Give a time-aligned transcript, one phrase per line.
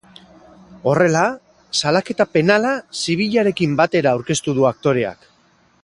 [0.91, 1.25] Horrela,
[1.81, 2.71] salaketa penala
[3.03, 5.31] zibilarekin batera aurkeztu du aktoreak.